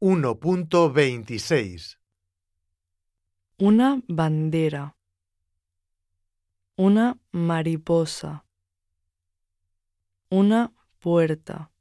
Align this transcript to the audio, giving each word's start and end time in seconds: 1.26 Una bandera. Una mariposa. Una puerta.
1.26 0.00 1.96
Una 3.58 4.00
bandera. 4.06 4.94
Una 6.76 7.18
mariposa. 7.32 8.44
Una 10.30 10.72
puerta. 11.00 11.72